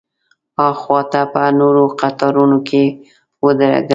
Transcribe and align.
ها 0.57 0.67
خوا 0.81 0.99
ته 1.11 1.21
په 1.33 1.41
نورو 1.59 1.83
قطارونو 1.99 2.57
کې 2.69 2.83
ودرېدل. 3.45 3.89